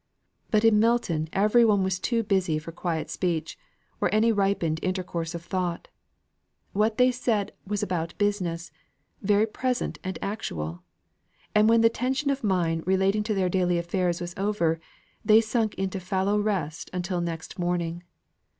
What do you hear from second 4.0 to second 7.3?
any ripened intercourse of thought; what they